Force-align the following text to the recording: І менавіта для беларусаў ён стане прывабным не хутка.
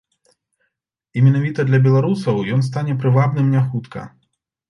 І 1.19 1.21
менавіта 1.25 1.65
для 1.67 1.79
беларусаў 1.87 2.41
ён 2.57 2.65
стане 2.69 2.97
прывабным 3.03 3.51
не 3.57 3.61
хутка. 3.69 3.99